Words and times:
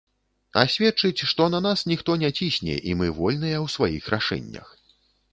А 0.59 0.61
сведчыць, 0.75 1.25
што 1.31 1.43
на 1.55 1.59
нас 1.65 1.83
ніхто 1.91 2.15
не 2.23 2.31
цісне 2.37 2.77
і 2.91 2.95
мы 3.01 3.11
вольныя 3.19 3.57
ў 3.65 3.75
сваіх 3.75 4.09
рашэннях. 4.15 4.67